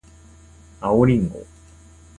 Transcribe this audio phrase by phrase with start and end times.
[0.81, 1.45] 青りんご